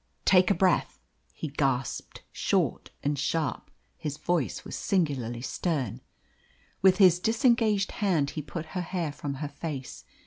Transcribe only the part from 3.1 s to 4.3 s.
sharp. His